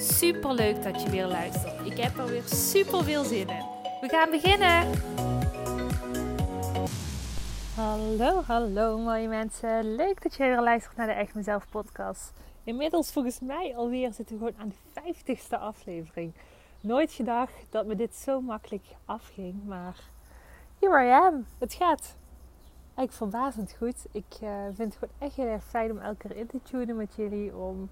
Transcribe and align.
Super 0.00 0.54
leuk 0.54 0.82
dat 0.82 1.02
je 1.02 1.10
weer 1.10 1.26
luistert. 1.26 1.86
Ik 1.86 1.98
heb 1.98 2.18
er 2.18 2.26
weer 2.26 2.42
super 2.42 3.04
veel 3.04 3.24
zin 3.24 3.48
in. 3.48 3.64
We 4.00 4.08
gaan 4.08 4.30
beginnen. 4.30 4.90
Hallo, 7.74 8.42
hallo 8.42 8.98
mooie 8.98 9.28
mensen. 9.28 9.94
Leuk 9.94 10.22
dat 10.22 10.34
je 10.34 10.42
weer 10.42 10.60
luistert 10.60 10.96
naar 10.96 11.06
de 11.06 11.12
Echt 11.12 11.34
Mezelf 11.34 11.68
podcast. 11.70 12.32
Inmiddels 12.64 13.12
volgens 13.12 13.40
mij 13.40 13.76
alweer 13.76 14.12
zitten 14.12 14.38
we 14.38 14.44
gewoon 14.44 14.60
aan 14.60 14.68
de 14.68 15.00
50ste 15.00 15.60
aflevering. 15.60 16.32
Nooit 16.80 17.12
gedacht 17.12 17.66
dat 17.70 17.86
me 17.86 17.94
dit 17.94 18.16
zo 18.16 18.40
makkelijk 18.40 18.84
afging, 19.04 19.64
maar 19.64 19.96
here 20.80 21.04
I 21.04 21.10
am. 21.10 21.46
Het 21.58 21.74
gaat 21.74 22.16
eigenlijk 22.94 23.12
verbazend 23.12 23.74
goed. 23.78 24.06
Ik 24.12 24.36
uh, 24.42 24.64
vind 24.64 24.94
het 24.94 24.96
gewoon 24.98 25.14
echt 25.18 25.34
heel 25.34 25.46
erg 25.46 25.64
fijn 25.64 25.90
om 25.90 25.98
elke 25.98 26.28
keer 26.28 26.36
in 26.36 26.46
te 26.46 26.62
tunen 26.62 26.96
met 26.96 27.14
jullie. 27.16 27.56
Om 27.56 27.90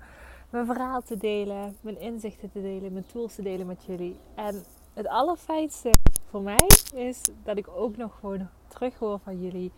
mijn 0.51 0.67
verhaal 0.67 1.03
te 1.03 1.17
delen, 1.17 1.77
mijn 1.81 2.01
inzichten 2.01 2.51
te 2.53 2.63
delen, 2.63 2.93
mijn 2.93 3.07
tools 3.07 3.35
te 3.35 3.43
delen 3.43 3.67
met 3.67 3.85
jullie. 3.85 4.17
En 4.35 4.65
het 4.95 5.07
allerfijnste 5.07 5.91
voor 6.31 6.43
mij 6.43 6.69
is 6.95 7.21
dat 7.45 7.57
ik 7.57 7.69
ook 7.69 7.97
nog 7.97 8.19
gewoon 8.21 8.49
terug 8.69 8.99
hoor 8.99 9.19
van 9.19 9.43
jullie. 9.43 9.73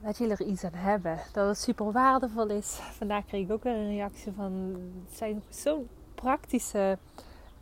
Dat 0.00 0.18
jullie 0.18 0.36
er 0.36 0.46
iets 0.46 0.64
aan 0.64 0.74
hebben. 0.74 1.18
Dat 1.32 1.48
het 1.48 1.58
super 1.58 1.92
waardevol 1.92 2.48
is. 2.48 2.72
Vandaag 2.72 3.24
kreeg 3.26 3.44
ik 3.44 3.52
ook 3.52 3.62
weer 3.62 3.74
een 3.74 3.88
reactie 3.88 4.32
van. 4.32 4.52
Het 5.06 5.16
zijn 5.16 5.42
zo'n 5.48 5.88
praktische 6.14 6.98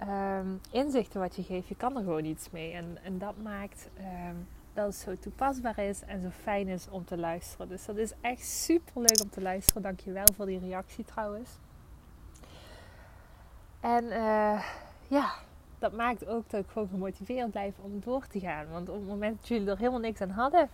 um, 0.03 0.61
inzichten 0.71 1.21
wat 1.21 1.37
je 1.37 1.43
geeft. 1.43 1.69
Je 1.69 1.77
kan 1.77 1.97
er 1.97 2.03
gewoon 2.03 2.25
iets 2.25 2.51
mee. 2.51 2.73
En, 2.73 2.99
en 3.03 3.19
dat 3.19 3.35
maakt 3.43 3.89
um, 3.99 4.47
dat 4.75 4.87
het 4.87 4.95
zo 4.95 5.15
toepasbaar 5.15 5.79
is 5.79 6.03
en 6.03 6.21
zo 6.21 6.29
fijn 6.43 6.69
is 6.69 6.89
om 6.89 7.05
te 7.05 7.17
luisteren. 7.17 7.69
Dus 7.69 7.85
dat 7.85 7.97
is 7.97 8.13
echt 8.21 8.47
super 8.47 8.93
leuk 8.95 9.21
om 9.23 9.31
te 9.31 9.41
luisteren. 9.41 9.83
Dankjewel 9.83 10.27
voor 10.37 10.47
die 10.47 10.59
reactie 10.59 11.05
trouwens. 11.05 11.51
En 13.81 14.05
uh, 14.05 14.65
ja, 15.09 15.35
dat 15.79 15.93
maakt 15.93 16.27
ook 16.27 16.51
dat 16.51 16.65
ik 16.65 16.71
gewoon 16.71 16.89
gemotiveerd 16.89 17.51
blijf 17.51 17.75
om 17.79 18.01
door 18.01 18.27
te 18.27 18.41
gaan. 18.41 18.69
Want 18.71 18.89
op 18.89 18.95
het 18.95 19.07
moment 19.07 19.39
dat 19.39 19.49
jullie 19.49 19.71
er 19.71 19.79
helemaal 19.79 20.01
niks 20.01 20.21
aan 20.21 20.31
hadden, 20.31 20.69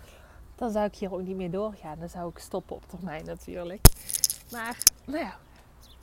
dan 0.54 0.70
zou 0.70 0.86
ik 0.86 0.94
hier 0.94 1.12
ook 1.12 1.22
niet 1.22 1.36
meer 1.36 1.50
doorgaan. 1.50 1.98
Dan 1.98 2.08
zou 2.08 2.30
ik 2.30 2.38
stoppen 2.38 2.76
op 2.76 2.88
termijn 2.88 3.24
natuurlijk. 3.24 3.86
Maar 4.52 4.76
nou 5.04 5.18
ja, 5.18 5.36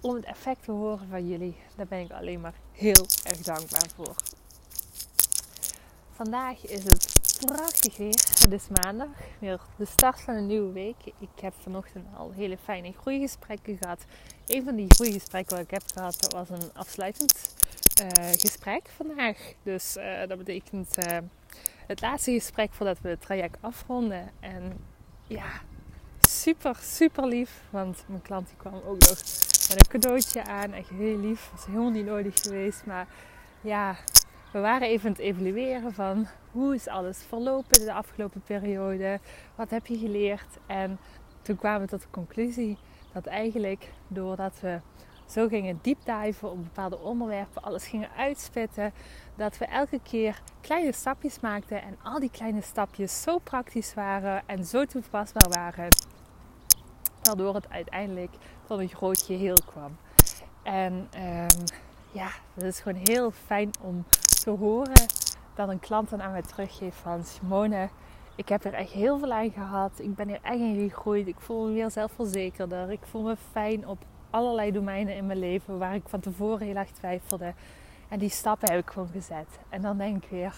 om 0.02 0.16
het 0.16 0.26
effect 0.26 0.64
te 0.64 0.72
horen 0.72 1.08
van 1.10 1.28
jullie, 1.28 1.58
daar 1.76 1.88
ben 1.88 2.00
ik 2.00 2.12
alleen 2.12 2.42
maar 2.42 2.56
heel 2.72 3.06
erg 3.24 3.38
dankbaar 3.38 3.88
voor. 3.96 4.16
Vandaag 6.12 6.66
is 6.66 6.84
het 6.84 7.17
prachtig 7.46 7.98
weer. 7.98 8.24
Het 8.40 8.52
is 8.52 8.68
maandag, 8.82 9.08
weer 9.40 9.60
de 9.78 9.86
start 9.86 10.22
van 10.22 10.36
een 10.36 10.48
nieuwe 10.48 10.72
week. 10.72 11.06
Ik 11.06 11.40
heb 11.42 11.54
vanochtend 11.62 12.06
al 12.16 12.32
hele 12.32 12.58
fijne 12.64 12.94
groeigesprekken 13.02 13.78
gehad. 13.78 14.06
Een 14.46 14.64
van 14.64 14.76
die 14.76 14.94
groeigesprekken 14.94 15.56
wat 15.56 15.66
ik 15.66 15.72
heb 15.72 15.84
gehad, 15.94 16.22
dat 16.22 16.34
was 16.34 16.50
een 16.50 16.70
afsluitend 16.74 17.56
uh, 18.02 18.30
gesprek 18.32 18.90
vandaag. 18.96 19.38
Dus 19.64 19.98
uh, 19.98 20.28
dat 20.28 20.38
betekent 20.38 20.98
uh, 20.98 21.18
het 21.88 22.02
laatste 22.02 22.32
gesprek 22.32 22.74
voordat 22.74 23.00
we 23.02 23.10
het 23.10 23.22
traject 23.22 23.58
afronden. 23.62 24.32
En 24.40 24.86
ja, 25.28 25.62
super, 26.20 26.78
super 26.82 27.28
lief. 27.28 27.62
Want 27.70 28.04
mijn 28.08 28.22
klant 28.22 28.48
die 28.48 28.58
kwam 28.58 28.74
ook 28.74 29.00
nog 29.00 29.20
met 29.70 29.76
een 29.80 29.88
cadeautje 29.88 30.44
aan. 30.44 30.74
Echt 30.74 30.90
heel 30.90 31.20
lief. 31.20 31.50
Was 31.52 31.66
helemaal 31.66 31.90
niet 31.90 32.06
nodig 32.06 32.34
geweest. 32.42 32.86
Maar 32.86 33.08
ja, 33.62 33.98
we 34.58 34.64
waren 34.64 34.88
even 34.88 35.06
aan 35.06 35.12
het 35.12 35.22
evalueren 35.22 35.94
van 35.94 36.28
hoe 36.52 36.76
is 36.76 36.88
alles 36.88 37.24
verlopen 37.28 37.86
de 37.86 37.94
afgelopen 37.94 38.42
periode. 38.42 39.20
Wat 39.56 39.70
heb 39.70 39.86
je 39.86 39.98
geleerd? 39.98 40.58
En 40.68 41.00
toen 41.42 41.56
kwamen 41.56 41.82
we 41.82 41.88
tot 41.88 42.02
de 42.02 42.08
conclusie 42.12 42.78
dat 43.14 43.26
eigenlijk 43.26 43.94
doordat 44.08 44.60
we 44.60 44.80
zo 45.26 45.48
gingen 45.48 45.80
diepdiven 45.82 46.52
op 46.52 46.64
bepaalde 46.64 47.00
onderwerpen, 47.00 47.64
alles 47.64 47.88
gingen 47.88 48.10
uitspitten, 48.18 48.94
dat 49.36 49.58
we 49.58 49.66
elke 49.66 50.00
keer 50.04 50.42
kleine 50.62 50.92
stapjes 50.92 51.40
maakten 51.40 51.82
en 51.82 51.98
al 52.04 52.20
die 52.20 52.32
kleine 52.32 52.62
stapjes 52.62 53.22
zo 53.22 53.38
praktisch 53.38 53.94
waren 53.94 54.44
en 54.46 54.66
zo 54.66 54.86
toepasbaar 54.86 55.50
waren, 55.50 55.90
waardoor 57.24 57.56
het 57.56 57.70
uiteindelijk 57.70 58.32
tot 58.68 58.80
een 58.80 58.90
groot 58.90 59.22
geheel 59.22 59.58
kwam. 59.66 59.98
En 60.64 60.94
um, 60.94 61.64
ja, 62.12 62.30
het 62.54 62.64
is 62.64 62.80
gewoon 62.80 63.02
heel 63.04 63.32
fijn 63.32 63.72
om 63.82 64.06
te 64.48 64.54
horen 64.54 65.06
dat 65.56 65.70
een 65.70 65.80
klant 65.80 66.10
dan 66.10 66.22
aan 66.22 66.32
mij 66.32 66.42
teruggeeft 66.42 66.98
van 66.98 67.24
Simone, 67.24 67.90
ik 68.36 68.50
heb 68.50 68.64
er 68.64 68.74
echt 68.74 68.92
heel 68.92 69.20
veel 69.20 69.32
aan 69.32 69.52
gehad. 69.52 69.92
Ik 69.98 70.16
ben 70.16 70.30
er 70.30 70.40
echt 70.42 70.60
in 70.60 70.90
gegroeid. 70.90 71.28
Ik 71.28 71.40
voel 71.40 71.68
me 71.68 71.74
weer 71.74 71.92
zelfverzekerder. 71.92 72.92
Ik 72.92 73.00
voel 73.02 73.22
me 73.22 73.36
fijn 73.52 73.88
op 73.88 73.98
allerlei 74.30 74.72
domeinen 74.72 75.16
in 75.16 75.26
mijn 75.26 75.40
leven 75.40 75.78
waar 75.78 75.96
ik 75.96 76.04
van 76.06 76.20
tevoren 76.20 76.68
heel 76.68 76.76
erg 76.76 76.92
twijfelde. 76.92 77.54
En 78.10 78.20
die 78.20 78.30
stappen 78.30 78.72
heb 78.72 78.80
ik 78.80 78.90
gewoon 78.90 79.10
gezet. 79.12 79.48
En 79.70 79.82
dan 79.82 79.98
denk 79.98 80.24
ik 80.24 80.30
weer, 80.30 80.56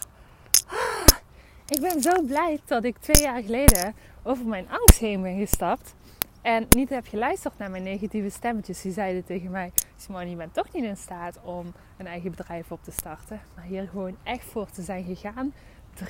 ah, 0.67 1.17
ik 1.65 1.81
ben 1.81 2.01
zo 2.01 2.21
blij 2.21 2.59
dat 2.65 2.83
ik 2.83 2.97
twee 2.97 3.23
jaar 3.23 3.41
geleden 3.41 3.95
over 4.23 4.45
mijn 4.45 4.69
angst 4.69 4.99
heen 4.99 5.21
ben 5.21 5.37
gestapt. 5.37 5.95
En 6.41 6.65
niet 6.69 6.89
heb 6.89 7.07
geluisterd 7.07 7.57
naar 7.57 7.71
mijn 7.71 7.83
negatieve 7.83 8.29
stemmetjes. 8.29 8.81
Die 8.81 8.91
zeiden 8.91 9.25
tegen 9.25 9.51
mij: 9.51 9.71
Simone, 9.97 10.29
je 10.29 10.35
bent 10.35 10.53
toch 10.53 10.73
niet 10.73 10.83
in 10.83 10.97
staat 10.97 11.39
om 11.41 11.73
een 11.97 12.07
eigen 12.07 12.31
bedrijf 12.31 12.71
op 12.71 12.83
te 12.83 12.91
starten. 12.91 13.41
Maar 13.55 13.63
hier 13.63 13.87
gewoon 13.87 14.17
echt 14.23 14.43
voor 14.43 14.69
te 14.69 14.81
zijn 14.81 15.03
gegaan. 15.03 15.53
300%. 15.95 16.05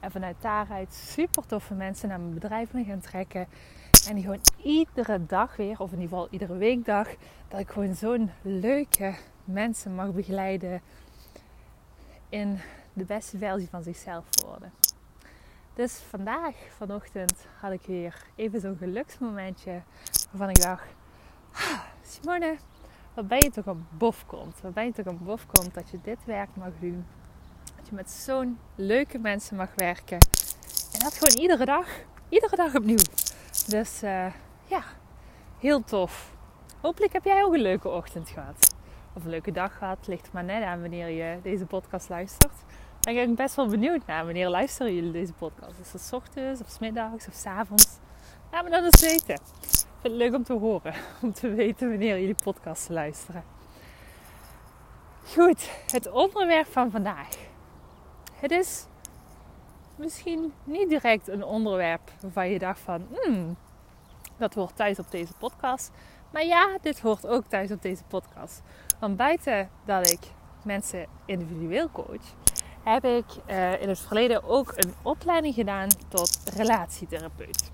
En 0.00 0.10
vanuit 0.10 0.36
daaruit 0.40 0.94
super 0.94 1.46
toffe 1.46 1.74
mensen 1.74 2.08
naar 2.08 2.20
mijn 2.20 2.34
bedrijf 2.34 2.72
mee 2.72 2.84
gaan 2.84 3.00
trekken. 3.00 3.46
En 4.08 4.14
die 4.14 4.24
gewoon 4.24 4.40
iedere 4.62 5.26
dag 5.26 5.56
weer, 5.56 5.80
of 5.80 5.92
in 5.92 6.00
ieder 6.00 6.08
geval 6.08 6.28
iedere 6.30 6.56
weekdag, 6.56 7.08
dat 7.48 7.60
ik 7.60 7.68
gewoon 7.68 7.94
zo'n 7.94 8.30
leuke 8.42 9.14
mensen 9.44 9.94
mag 9.94 10.12
begeleiden 10.12 10.80
in 12.28 12.58
de 12.92 13.04
beste 13.04 13.38
versie 13.38 13.68
van 13.68 13.82
zichzelf 13.82 14.24
worden. 14.46 14.72
Dus 15.80 15.98
vandaag, 16.08 16.54
vanochtend, 16.76 17.46
had 17.60 17.72
ik 17.72 17.80
weer 17.86 18.22
even 18.34 18.60
zo'n 18.60 18.76
geluksmomentje 18.76 19.82
waarvan 20.30 20.48
ik 20.48 20.60
dacht: 20.60 20.86
ah, 21.52 21.80
Simone, 22.02 22.56
wat 23.14 23.28
ben 23.28 23.38
je 23.38 23.50
toch 23.50 23.66
een 23.66 23.86
bof 23.90 24.26
komt? 24.26 24.60
Wat 24.60 24.74
ben 24.74 24.84
je 24.84 24.92
toch 24.92 25.06
een 25.06 25.18
bof 25.22 25.46
komt 25.46 25.74
dat 25.74 25.90
je 25.90 25.98
dit 26.02 26.24
werk 26.24 26.48
mag 26.54 26.70
doen? 26.80 27.06
Dat 27.76 27.88
je 27.88 27.94
met 27.94 28.10
zo'n 28.10 28.58
leuke 28.74 29.18
mensen 29.18 29.56
mag 29.56 29.70
werken. 29.74 30.18
En 30.92 30.98
dat 30.98 31.14
gewoon 31.14 31.42
iedere 31.42 31.64
dag, 31.64 31.86
iedere 32.28 32.56
dag 32.56 32.74
opnieuw. 32.74 33.04
Dus 33.66 34.02
uh, 34.02 34.32
ja, 34.66 34.82
heel 35.58 35.84
tof. 35.84 36.34
Hopelijk 36.80 37.12
heb 37.12 37.24
jij 37.24 37.44
ook 37.44 37.54
een 37.54 37.62
leuke 37.62 37.88
ochtend 37.88 38.28
gehad. 38.28 38.74
Of 39.12 39.24
een 39.24 39.30
leuke 39.30 39.52
dag 39.52 39.78
gehad. 39.78 40.06
Ligt 40.06 40.32
maar 40.32 40.44
net 40.44 40.62
aan 40.62 40.80
wanneer 40.80 41.08
je 41.08 41.38
deze 41.42 41.66
podcast 41.66 42.08
luistert 42.08 42.54
ben 43.00 43.16
ik 43.16 43.34
best 43.34 43.54
wel 43.54 43.66
benieuwd 43.66 44.06
naar. 44.06 44.24
Wanneer 44.24 44.48
luisteren 44.48 44.94
jullie 44.94 45.12
deze 45.12 45.32
podcast? 45.32 45.78
Is 45.80 45.92
dat 45.92 46.00
s 46.00 46.12
ochtends 46.12 46.60
of 46.60 46.68
s 46.68 46.78
middags 46.78 47.26
of 47.26 47.34
s 47.34 47.46
avonds? 47.46 47.98
Laat 48.50 48.64
me 48.64 48.70
dat 48.70 48.84
eens 48.84 49.00
weten. 49.00 49.34
Ik 49.34 49.68
vind 49.70 49.86
het 50.02 50.12
leuk 50.12 50.34
om 50.34 50.44
te 50.44 50.52
horen. 50.52 50.94
Om 51.22 51.32
te 51.32 51.48
weten 51.54 51.88
wanneer 51.88 52.18
jullie 52.18 52.42
podcasts 52.42 52.88
luisteren. 52.88 53.44
Goed, 55.24 55.70
het 55.86 56.10
onderwerp 56.10 56.66
van 56.66 56.90
vandaag. 56.90 57.28
Het 58.34 58.50
is 58.50 58.86
misschien 59.96 60.52
niet 60.64 60.88
direct 60.88 61.28
een 61.28 61.44
onderwerp 61.44 62.12
waarvan 62.20 62.50
je 62.50 62.58
dacht 62.58 62.80
van... 62.80 63.06
Hmm, 63.10 63.56
dat 64.36 64.54
hoort 64.54 64.76
thuis 64.76 64.98
op 64.98 65.10
deze 65.10 65.32
podcast. 65.38 65.90
Maar 66.32 66.44
ja, 66.44 66.78
dit 66.80 67.00
hoort 67.00 67.26
ook 67.26 67.44
thuis 67.46 67.70
op 67.70 67.82
deze 67.82 68.04
podcast. 68.04 68.62
Want 68.98 69.16
buiten 69.16 69.70
dat 69.84 70.10
ik 70.10 70.20
mensen 70.64 71.06
individueel 71.26 71.90
coach 71.90 72.34
heb 72.82 73.04
ik 73.04 73.24
uh, 73.46 73.82
in 73.82 73.88
het 73.88 73.98
verleden 73.98 74.44
ook 74.44 74.72
een 74.76 74.94
opleiding 75.02 75.54
gedaan 75.54 75.88
tot 76.08 76.40
relatietherapeut. 76.54 77.70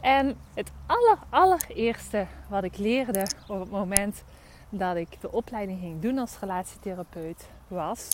En 0.00 0.36
het 0.54 0.70
aller, 0.86 1.18
allereerste 1.28 2.26
wat 2.48 2.64
ik 2.64 2.76
leerde 2.76 3.26
op 3.48 3.60
het 3.60 3.70
moment 3.70 4.24
dat 4.68 4.96
ik 4.96 5.20
de 5.20 5.32
opleiding 5.32 5.80
ging 5.80 6.00
doen 6.00 6.18
als 6.18 6.38
relatietherapeut 6.40 7.48
was: 7.68 8.08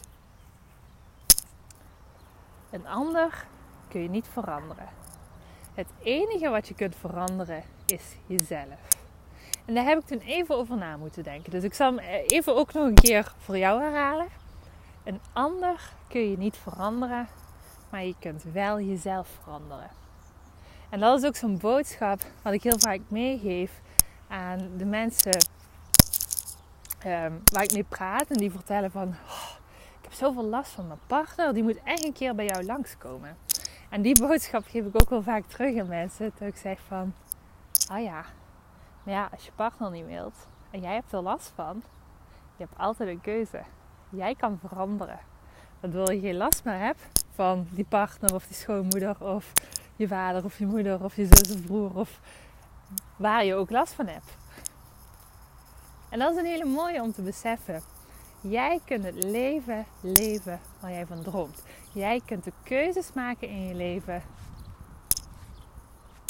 een 2.70 2.86
ander 2.86 3.46
kun 3.88 4.02
je 4.02 4.08
niet 4.08 4.28
veranderen. 4.32 4.88
Het 5.74 5.88
enige 6.02 6.48
wat 6.48 6.68
je 6.68 6.74
kunt 6.74 6.96
veranderen 6.96 7.62
is 7.86 8.02
jezelf. 8.26 8.88
En 9.64 9.74
daar 9.74 9.84
heb 9.84 9.98
ik 9.98 10.06
toen 10.06 10.18
even 10.18 10.56
over 10.56 10.76
na 10.76 10.96
moeten 10.96 11.22
denken. 11.22 11.50
Dus 11.50 11.62
ik 11.62 11.74
zal 11.74 11.94
hem 11.94 11.98
even 12.26 12.56
ook 12.56 12.72
nog 12.72 12.86
een 12.86 12.94
keer 12.94 13.32
voor 13.38 13.58
jou 13.58 13.82
herhalen. 13.82 14.26
Een 15.08 15.20
ander 15.32 15.92
kun 16.08 16.30
je 16.30 16.38
niet 16.38 16.56
veranderen, 16.56 17.28
maar 17.90 18.04
je 18.04 18.14
kunt 18.18 18.42
wel 18.42 18.80
jezelf 18.80 19.28
veranderen. 19.42 19.90
En 20.88 21.00
dat 21.00 21.18
is 21.18 21.26
ook 21.26 21.36
zo'n 21.36 21.58
boodschap 21.58 22.20
wat 22.42 22.52
ik 22.52 22.62
heel 22.62 22.78
vaak 22.78 23.00
meegeef 23.08 23.80
aan 24.28 24.70
de 24.76 24.84
mensen 24.84 25.38
um, 27.06 27.42
waar 27.52 27.62
ik 27.62 27.72
mee 27.72 27.84
praat. 27.84 28.30
En 28.30 28.36
die 28.36 28.50
vertellen 28.50 28.90
van, 28.90 29.08
oh, 29.08 29.50
ik 29.98 30.02
heb 30.02 30.12
zoveel 30.12 30.44
last 30.44 30.70
van 30.70 30.86
mijn 30.86 31.00
partner. 31.06 31.54
Die 31.54 31.62
moet 31.62 31.82
echt 31.84 32.04
een 32.04 32.12
keer 32.12 32.34
bij 32.34 32.46
jou 32.46 32.64
langskomen. 32.64 33.36
En 33.88 34.02
die 34.02 34.20
boodschap 34.20 34.64
geef 34.66 34.84
ik 34.84 35.02
ook 35.02 35.10
wel 35.10 35.22
vaak 35.22 35.44
terug 35.44 35.80
aan 35.80 35.88
mensen. 35.88 36.32
Dat 36.38 36.48
ik 36.48 36.56
zeg 36.56 36.80
van, 36.80 37.14
oh 37.92 38.02
ja, 38.02 38.24
maar 39.02 39.14
ja, 39.14 39.28
als 39.32 39.44
je 39.44 39.52
partner 39.52 39.90
niet 39.90 40.06
wilt 40.06 40.46
en 40.70 40.80
jij 40.80 40.94
hebt 40.94 41.12
er 41.12 41.22
last 41.22 41.52
van, 41.54 41.82
je 42.56 42.64
hebt 42.64 42.78
altijd 42.78 43.08
een 43.08 43.20
keuze. 43.20 43.62
Jij 44.10 44.34
kan 44.34 44.58
veranderen. 44.58 45.18
Waardoor 45.80 46.14
je 46.14 46.20
geen 46.20 46.36
last 46.36 46.64
meer 46.64 46.78
hebt 46.78 47.24
van 47.34 47.66
die 47.70 47.84
partner 47.84 48.34
of 48.34 48.46
die 48.46 48.56
schoonmoeder 48.56 49.16
of 49.20 49.52
je 49.96 50.08
vader 50.08 50.44
of 50.44 50.58
je 50.58 50.66
moeder 50.66 51.04
of 51.04 51.16
je 51.16 51.26
zus 51.26 51.54
of 51.54 51.66
broer 51.66 51.94
of 51.94 52.20
waar 53.16 53.44
je 53.44 53.54
ook 53.54 53.70
last 53.70 53.92
van 53.92 54.06
hebt. 54.06 54.36
En 56.08 56.18
dat 56.18 56.32
is 56.32 56.38
een 56.38 56.44
hele 56.44 56.64
mooie 56.64 57.02
om 57.02 57.12
te 57.12 57.22
beseffen. 57.22 57.82
Jij 58.40 58.80
kunt 58.84 59.04
het 59.04 59.24
leven 59.24 59.86
leven 60.00 60.60
waar 60.80 60.90
jij 60.90 61.06
van 61.06 61.22
droomt. 61.22 61.62
Jij 61.92 62.20
kunt 62.24 62.44
de 62.44 62.52
keuzes 62.62 63.12
maken 63.12 63.48
in 63.48 63.66
je 63.66 63.74
leven 63.74 64.22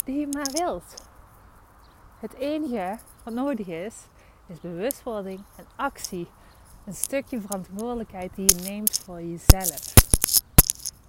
die 0.05 0.19
je 0.19 0.27
maar 0.27 0.51
wilt. 0.53 1.07
Het 2.19 2.33
enige 2.33 2.97
wat 3.23 3.33
nodig 3.33 3.67
is, 3.67 3.95
is 4.47 4.59
bewustwording 4.59 5.39
en 5.55 5.65
actie. 5.75 6.27
Een 6.89 6.95
stukje 6.95 7.41
verantwoordelijkheid 7.41 8.35
die 8.35 8.55
je 8.55 8.69
neemt 8.69 8.99
voor 8.99 9.21
jezelf. 9.21 9.93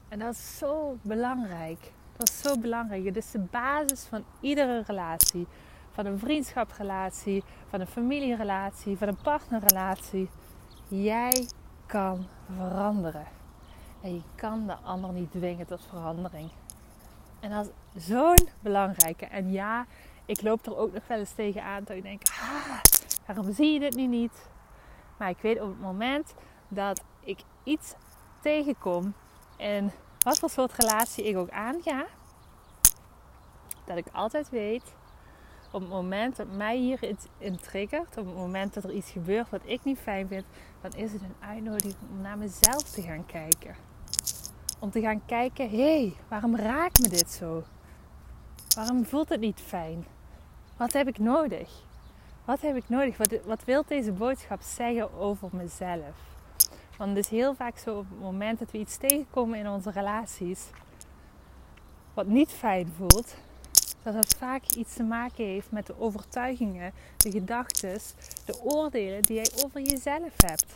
En 0.09 0.19
dat 0.19 0.35
is 0.35 0.59
zo 0.59 0.99
belangrijk. 1.03 1.93
Dat 2.17 2.29
is 2.29 2.41
zo 2.41 2.59
belangrijk. 2.59 3.05
Het 3.05 3.17
is 3.17 3.31
de 3.31 3.39
basis 3.39 4.05
van 4.05 4.25
iedere 4.41 4.83
relatie. 4.87 5.47
Van 5.93 6.07
een 6.07 6.19
vriendschaprelatie, 6.19 7.45
van 7.69 7.81
een 7.81 7.87
familierelatie, 7.87 8.97
van 8.97 9.09
een 9.09 9.17
partnerrelatie. 9.23 10.29
Jij 10.89 11.49
kan 11.87 12.27
veranderen. 12.57 13.27
En 14.03 14.15
je 14.15 14.23
kan 14.35 14.67
de 14.67 14.77
ander 14.77 15.13
niet 15.13 15.31
dwingen 15.31 15.67
tot 15.67 15.87
verandering. 15.89 16.51
En 17.41 17.51
dat 17.51 17.71
is 17.95 18.07
zo'n 18.07 18.49
belangrijke. 18.61 19.27
En 19.27 19.53
ja, 19.53 19.87
ik 20.25 20.43
loop 20.43 20.67
er 20.67 20.77
ook 20.77 20.93
nog 20.93 21.07
wel 21.07 21.19
eens 21.19 21.33
tegen 21.33 21.63
aan 21.63 21.85
dat 21.85 21.97
ik 21.97 22.03
denk, 22.03 22.23
ah, 22.29 22.81
waarom 23.27 23.53
zie 23.53 23.73
je 23.73 23.81
dit 23.81 23.95
nu 23.95 24.07
niet? 24.07 24.49
Maar 25.21 25.31
ik 25.31 25.39
weet 25.41 25.61
op 25.61 25.69
het 25.69 25.81
moment 25.81 26.35
dat 26.69 27.03
ik 27.21 27.39
iets 27.65 27.95
tegenkom 28.41 29.15
en 29.57 29.93
wat 30.19 30.39
voor 30.39 30.51
soort 30.51 30.73
relatie 30.73 31.25
ik 31.25 31.37
ook 31.37 31.51
aanga, 31.51 32.07
dat 33.85 33.97
ik 33.97 34.07
altijd 34.13 34.49
weet, 34.49 34.95
op 35.73 35.81
het 35.81 35.91
moment 35.91 36.37
dat 36.37 36.47
mij 36.57 36.77
hier 36.77 37.09
iets 37.09 37.27
in 37.39 37.57
triggert, 37.57 38.17
op 38.17 38.27
het 38.27 38.35
moment 38.35 38.75
dat 38.75 38.85
er 38.85 38.93
iets 38.93 39.11
gebeurt 39.11 39.51
wat 39.51 39.61
ik 39.65 39.85
niet 39.85 39.99
fijn 39.99 40.29
vind, 40.29 40.45
dan 40.81 40.93
is 40.93 41.13
het 41.13 41.23
een 41.23 41.49
uitnodiging 41.49 41.95
om 42.11 42.21
naar 42.21 42.39
mezelf 42.39 42.83
te 42.83 43.03
gaan 43.03 43.27
kijken. 43.27 43.75
Om 44.79 44.91
te 44.91 45.01
gaan 45.01 45.25
kijken, 45.27 45.71
hé, 45.71 45.77
hey, 45.77 46.15
waarom 46.29 46.57
raakt 46.57 47.01
me 47.01 47.09
dit 47.09 47.31
zo? 47.31 47.63
Waarom 48.75 49.07
voelt 49.07 49.29
het 49.29 49.41
niet 49.41 49.61
fijn? 49.61 50.07
Wat 50.77 50.93
heb 50.93 51.09
ik 51.09 51.19
nodig? 51.19 51.89
Wat 52.45 52.61
heb 52.61 52.77
ik 52.77 52.89
nodig? 52.89 53.17
Wat, 53.17 53.35
wat 53.45 53.65
wil 53.65 53.85
deze 53.87 54.13
boodschap 54.13 54.61
zeggen 54.63 55.13
over 55.15 55.49
mezelf? 55.53 56.17
Want 56.97 57.17
het 57.17 57.25
is 57.25 57.31
heel 57.31 57.55
vaak 57.55 57.79
zo 57.79 57.99
op 57.99 58.07
het 58.11 58.21
moment 58.21 58.59
dat 58.59 58.71
we 58.71 58.79
iets 58.79 58.97
tegenkomen 58.97 59.59
in 59.59 59.69
onze 59.69 59.91
relaties, 59.91 60.61
wat 62.15 62.27
niet 62.27 62.51
fijn 62.51 62.93
voelt, 62.97 63.35
dat 64.03 64.15
het 64.15 64.37
vaak 64.39 64.73
iets 64.73 64.95
te 64.95 65.03
maken 65.03 65.45
heeft 65.45 65.71
met 65.71 65.87
de 65.87 66.01
overtuigingen, 66.01 66.93
de 67.17 67.31
gedachten, 67.31 67.99
de 68.45 68.61
oordelen 68.63 69.23
die 69.23 69.35
jij 69.35 69.51
over 69.65 69.81
jezelf 69.81 70.33
hebt. 70.37 70.67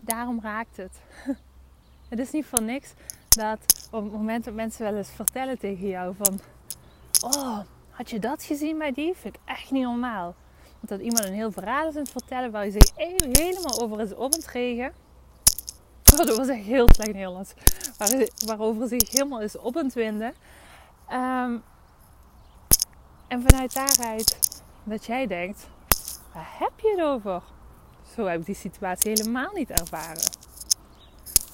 Daarom 0.00 0.40
raakt 0.42 0.76
het. 0.76 0.92
Het 2.08 2.18
is 2.18 2.30
niet 2.30 2.46
voor 2.46 2.62
niks 2.62 2.92
dat 3.28 3.88
op 3.90 4.02
het 4.02 4.12
moment 4.12 4.44
dat 4.44 4.54
mensen 4.54 4.84
wel 4.84 4.96
eens 4.96 5.10
vertellen 5.10 5.58
tegen 5.58 5.88
jou 5.88 6.14
van 6.18 6.40
Oh, 7.20 7.60
had 7.96 8.10
je 8.10 8.18
dat 8.18 8.42
gezien 8.42 8.78
bij 8.78 8.92
die? 8.92 9.14
Vind 9.16 9.34
ik 9.34 9.40
echt 9.44 9.70
niet 9.70 9.82
normaal. 9.82 10.34
Want 10.62 10.88
dat 10.88 11.00
iemand 11.00 11.24
een 11.24 11.32
heel 11.32 11.52
verhaal 11.52 11.88
is 11.88 11.94
aan 11.94 12.02
het 12.02 12.10
vertellen 12.10 12.50
waar 12.50 12.62
hij 12.62 12.70
zich 12.70 12.90
helemaal 12.96 13.80
over 13.82 14.00
is 14.00 14.14
opgetregen. 14.14 14.92
Oh, 16.12 16.18
dat 16.18 16.36
was 16.36 16.48
echt 16.48 16.64
heel 16.64 16.88
slecht 16.94 17.12
Nederlands. 17.12 17.54
Waar, 17.98 18.28
waarover 18.46 18.88
zich 18.88 19.10
helemaal 19.10 19.40
is 19.40 19.58
op 19.58 19.82
winden. 19.94 20.34
Um, 21.12 21.62
en 23.28 23.42
vanuit 23.48 23.74
daaruit 23.74 24.38
dat 24.84 25.06
jij 25.06 25.26
denkt, 25.26 25.68
waar 26.32 26.54
heb 26.58 26.72
je 26.76 26.90
het 26.90 27.00
over? 27.00 27.42
Zo 28.14 28.24
heb 28.24 28.40
ik 28.40 28.46
die 28.46 28.54
situatie 28.54 29.10
helemaal 29.10 29.52
niet 29.54 29.70
ervaren. 29.70 30.30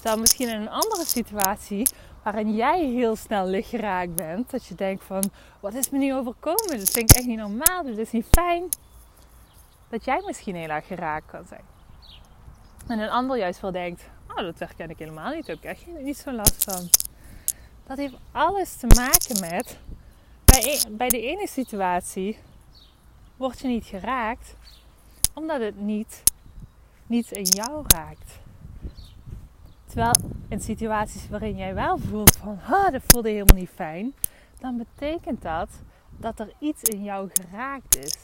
Dan 0.01 0.19
misschien 0.19 0.49
in 0.49 0.61
een 0.61 0.69
andere 0.69 1.05
situatie 1.05 1.87
waarin 2.23 2.55
jij 2.55 2.85
heel 2.85 3.15
snel 3.15 3.45
lichtgeraakt 3.45 4.15
bent. 4.15 4.49
Dat 4.49 4.65
je 4.65 4.75
denkt 4.75 5.03
van, 5.03 5.23
wat 5.59 5.73
is 5.73 5.89
me 5.89 5.97
nu 5.97 6.13
overkomen? 6.13 6.79
Dat 6.79 6.89
vind 6.89 7.09
ik 7.09 7.15
echt 7.17 7.25
niet 7.25 7.37
normaal, 7.37 7.83
dit 7.83 7.97
is 7.97 8.11
niet 8.11 8.27
fijn. 8.31 8.69
Dat 9.89 10.05
jij 10.05 10.23
misschien 10.25 10.55
heel 10.55 10.69
erg 10.69 10.87
geraakt 10.87 11.25
kan 11.25 11.45
zijn. 11.47 11.63
En 12.87 12.99
een 12.99 13.09
ander 13.09 13.37
juist 13.37 13.59
wel 13.59 13.71
denkt, 13.71 14.03
oh 14.27 14.35
dat 14.37 14.59
herken 14.59 14.89
ik 14.89 14.99
helemaal 14.99 15.33
niet, 15.33 15.45
daar 15.45 15.55
heb 15.55 15.63
ik 15.63 15.69
echt 15.69 16.03
niet 16.03 16.17
zo 16.17 16.31
last 16.31 16.63
van. 16.63 16.89
Dat 17.87 17.97
heeft 17.97 18.15
alles 18.31 18.75
te 18.75 18.87
maken 18.95 19.39
met, 19.39 19.77
bij, 20.45 20.61
e-, 20.63 20.89
bij 20.89 21.09
de 21.09 21.21
ene 21.21 21.47
situatie 21.47 22.37
word 23.37 23.59
je 23.59 23.67
niet 23.67 23.85
geraakt, 23.85 24.55
omdat 25.33 25.59
het 25.59 25.79
niet, 25.79 26.23
niet 27.07 27.31
in 27.31 27.43
jou 27.43 27.83
raakt. 27.87 28.41
Terwijl 29.93 30.15
in 30.47 30.61
situaties 30.61 31.29
waarin 31.29 31.57
jij 31.57 31.73
wel 31.73 31.97
voelt 31.97 32.37
van, 32.37 32.59
ah, 32.69 32.91
dat 32.91 33.01
voelde 33.05 33.29
helemaal 33.29 33.57
niet 33.57 33.69
fijn, 33.75 34.13
dan 34.59 34.77
betekent 34.77 35.41
dat 35.41 35.69
dat 36.17 36.39
er 36.39 36.53
iets 36.59 36.83
in 36.83 37.03
jou 37.03 37.29
geraakt 37.33 37.97
is. 37.97 38.15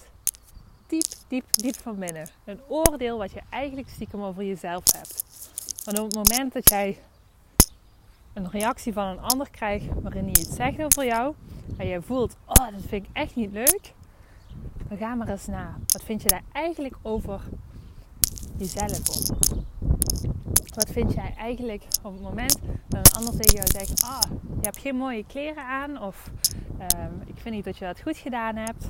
Diep, 0.87 1.05
diep, 1.27 1.45
diep 1.51 1.75
van 1.75 1.99
binnen. 1.99 2.29
Een 2.45 2.59
oordeel 2.67 3.17
wat 3.17 3.31
je 3.31 3.41
eigenlijk 3.49 3.89
stiekem 3.89 4.21
over 4.21 4.43
jezelf 4.43 4.83
hebt. 4.93 5.25
Want 5.85 5.99
op 5.99 6.05
het 6.05 6.29
moment 6.29 6.53
dat 6.53 6.69
jij 6.69 6.97
een 8.33 8.49
reactie 8.49 8.93
van 8.93 9.05
een 9.05 9.19
ander 9.21 9.49
krijgt 9.49 9.85
waarin 10.01 10.23
hij 10.23 10.29
iets 10.31 10.55
zegt 10.55 10.83
over 10.83 11.05
jou 11.05 11.35
en 11.77 11.87
jij 11.87 12.01
voelt, 12.01 12.35
oh, 12.45 12.71
dat 12.71 12.81
vind 12.87 13.05
ik 13.05 13.09
echt 13.13 13.35
niet 13.35 13.51
leuk, 13.51 13.93
dan 14.87 14.97
ga 14.97 15.15
maar 15.15 15.29
eens 15.29 15.47
na. 15.47 15.77
Wat 15.87 16.03
vind 16.03 16.21
je 16.21 16.27
daar 16.27 16.43
eigenlijk 16.51 16.95
over 17.01 17.41
jezelf 18.57 19.09
over? 19.09 19.58
Wat 20.75 20.89
vind 20.91 21.13
jij 21.13 21.33
eigenlijk 21.37 21.83
op 22.03 22.13
het 22.13 22.21
moment 22.21 22.57
dat 22.87 23.07
een 23.07 23.17
ander 23.17 23.41
tegen 23.41 23.55
jou 23.55 23.67
zegt: 23.67 24.03
Ah, 24.03 24.31
je 24.31 24.61
hebt 24.61 24.77
geen 24.77 24.95
mooie 24.95 25.25
kleren 25.25 25.63
aan, 25.63 26.01
of 26.01 26.31
ehm, 26.77 27.13
ik 27.25 27.37
vind 27.37 27.55
niet 27.55 27.65
dat 27.65 27.77
je 27.77 27.85
dat 27.85 28.01
goed 28.01 28.17
gedaan 28.17 28.55
hebt. 28.55 28.89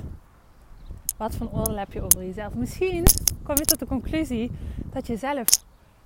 Wat 1.16 1.34
voor 1.36 1.50
oordeel 1.52 1.76
heb 1.76 1.92
je 1.92 2.02
over 2.02 2.24
jezelf? 2.24 2.54
Misschien 2.54 3.06
kom 3.42 3.56
je 3.56 3.64
tot 3.64 3.78
de 3.78 3.86
conclusie 3.86 4.50
dat 4.84 5.06
je 5.06 5.16
zelf 5.16 5.46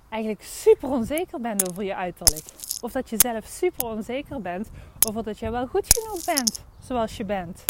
eigenlijk 0.09 0.43
super 0.43 0.89
onzeker 0.89 1.41
bent 1.41 1.69
over 1.69 1.83
je 1.83 1.95
uiterlijk. 1.95 2.45
Of 2.81 2.91
dat 2.91 3.09
je 3.09 3.17
zelf 3.19 3.45
super 3.45 3.87
onzeker 3.87 4.41
bent 4.41 4.69
over 5.07 5.23
dat 5.23 5.39
je 5.39 5.49
wel 5.49 5.67
goed 5.67 5.87
genoeg 5.97 6.23
bent 6.25 6.63
zoals 6.79 7.17
je 7.17 7.25
bent. 7.25 7.65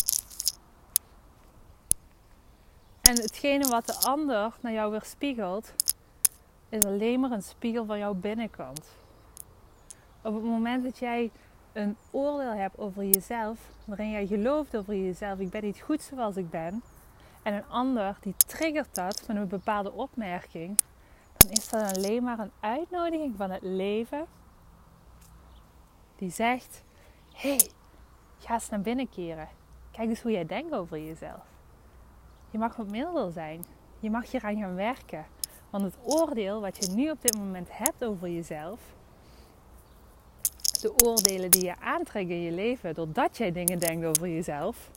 En 3.02 3.16
hetgene 3.22 3.68
wat 3.68 3.86
de 3.86 3.94
ander 3.94 4.52
naar 4.62 4.72
jou 4.72 4.92
weer 4.92 5.04
spiegelt, 5.04 5.74
is 6.76 6.86
alleen 6.86 7.20
maar 7.20 7.32
een 7.32 7.44
spiegel 7.44 7.86
van 7.86 7.98
jouw 7.98 8.14
binnenkant. 8.14 8.82
Op 10.22 10.34
het 10.34 10.44
moment 10.44 10.84
dat 10.84 10.98
jij 10.98 11.32
een 11.74 11.98
oordeel 12.12 12.54
hebt 12.54 12.78
over 12.78 13.04
jezelf, 13.04 13.60
waarin 13.86 14.12
jij 14.12 14.28
gelooft 14.28 14.78
over 14.78 14.96
jezelf, 14.96 15.40
ik 15.40 15.50
ben 15.50 15.64
niet 15.64 15.82
goed 15.82 16.02
zoals 16.02 16.36
ik 16.36 16.50
ben, 16.50 16.84
en 17.44 17.54
een 17.54 17.68
ander 17.68 18.18
die 18.22 18.36
triggert 18.48 18.96
dat 18.96 19.24
met 19.28 19.38
een 19.38 19.48
bepaalde 19.48 19.92
opmerking, 19.92 20.78
dan 21.38 21.50
is 21.50 21.70
dat 21.70 21.96
alleen 21.96 22.24
maar 22.24 22.40
een 22.40 22.52
uitnodiging 22.60 23.36
van 23.36 23.52
het 23.52 23.62
leven 23.64 24.26
die 26.16 26.32
zegt: 26.32 26.84
hey, 27.34 27.70
ga 28.40 28.54
eens 28.54 28.70
naar 28.70 28.82
binnen 28.82 29.10
keren. 29.10 29.48
Kijk 29.92 30.10
eens 30.10 30.22
hoe 30.22 30.32
jij 30.32 30.46
denkt 30.46 30.74
over 30.74 31.00
jezelf. 31.00 31.44
Je 32.52 32.58
mag 32.58 32.76
wat 32.76 32.90
milder 32.90 33.32
zijn. 33.32 33.66
Je 34.00 34.10
mag 34.10 34.32
hier 34.32 34.44
aan 34.44 34.58
gaan 34.58 34.76
werken. 34.76 35.26
Want 35.70 35.84
het 35.84 35.96
oordeel 36.04 36.62
wat 36.62 36.86
je 36.86 36.92
nu 36.92 37.10
op 37.10 37.22
dit 37.22 37.38
moment 37.38 37.68
hebt 37.72 38.06
over 38.06 38.30
jezelf, 38.30 38.80
de 40.82 41.06
oordelen 41.06 41.52
die 41.52 41.64
je 41.64 41.80
aantrekt 41.80 42.30
in 42.30 42.42
je 42.42 42.52
leven 42.52 42.94
doordat 42.94 43.38
jij 43.38 43.52
dingen 43.52 43.80
denkt 43.80 44.06
over 44.06 44.28
jezelf, 44.28 44.90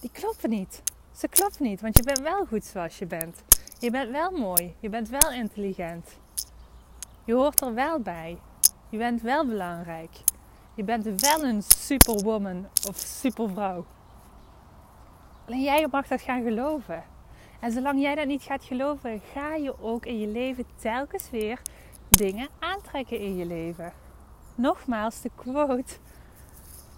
die 0.00 0.10
kloppen 0.12 0.50
niet. 0.50 0.82
Ze 1.16 1.28
kloppen 1.28 1.62
niet, 1.62 1.80
want 1.80 1.96
je 1.96 2.02
bent 2.02 2.20
wel 2.20 2.46
goed 2.46 2.64
zoals 2.64 2.98
je 2.98 3.06
bent. 3.06 3.42
Je 3.78 3.90
bent 3.90 4.10
wel 4.10 4.30
mooi. 4.30 4.74
Je 4.80 4.88
bent 4.88 5.08
wel 5.08 5.32
intelligent. 5.32 6.18
Je 7.24 7.34
hoort 7.34 7.60
er 7.60 7.74
wel 7.74 8.00
bij. 8.00 8.38
Je 8.88 8.98
bent 8.98 9.22
wel 9.22 9.46
belangrijk. 9.46 10.10
Je 10.74 10.84
bent 10.84 11.20
wel 11.20 11.42
een 11.42 11.62
superwoman 11.62 12.66
of 12.88 12.96
supervrouw. 12.96 13.84
Alleen 15.46 15.62
jij 15.62 15.88
mag 15.90 16.06
dat 16.06 16.20
gaan 16.20 16.42
geloven. 16.42 17.04
En 17.64 17.72
zolang 17.72 18.00
jij 18.00 18.14
dat 18.14 18.26
niet 18.26 18.42
gaat 18.42 18.64
geloven, 18.64 19.20
ga 19.32 19.54
je 19.54 19.82
ook 19.82 20.06
in 20.06 20.20
je 20.20 20.26
leven 20.26 20.64
telkens 20.80 21.30
weer 21.30 21.60
dingen 22.10 22.48
aantrekken 22.58 23.18
in 23.18 23.36
je 23.36 23.46
leven. 23.46 23.92
Nogmaals, 24.54 25.20
de 25.20 25.30
quote. 25.34 25.94